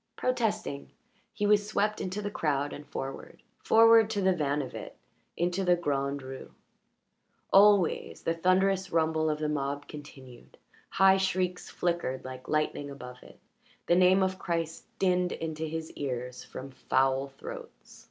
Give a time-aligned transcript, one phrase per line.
[0.15, 0.89] Protesting,
[1.31, 4.95] he was swept into the crowd and forward forward to the van of it,
[5.37, 6.51] into the Grand Rue.
[7.53, 10.57] Always the thunderous rumble of the mob continued;
[10.89, 13.39] high shrieks flickered like lightning above it;
[13.85, 17.99] the name of Christ dinned into his ears from foul throats.